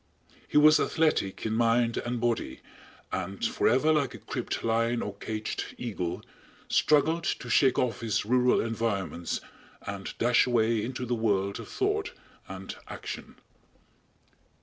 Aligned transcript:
He 0.47 0.57
was 0.57 0.79
athletic 0.79 1.45
in 1.45 1.53
mind 1.53 1.97
and 1.97 2.19
body, 2.19 2.61
and 3.11 3.45
forever 3.45 3.93
like 3.93 4.15
a 4.15 4.17
cribbed 4.17 4.63
lion 4.63 5.03
or 5.03 5.13
caged 5.17 5.75
eagle, 5.77 6.23
struggled 6.67 7.23
to 7.23 7.51
shake 7.51 7.77
off 7.77 7.99
his 8.01 8.25
rural 8.25 8.59
environments 8.61 9.41
and 9.85 10.11
dash 10.17 10.47
away 10.47 10.83
into 10.83 11.05
the 11.05 11.13
world 11.13 11.59
of 11.59 11.67
thought 11.67 12.13
and 12.49 12.75
action. 12.87 13.35